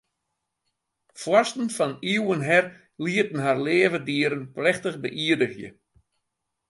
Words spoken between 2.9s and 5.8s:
lieten har leave dieren plechtich beïerdigje.